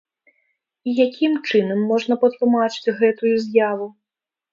[0.89, 3.87] І якім чынам можна патлумачыць гэтую з'яву?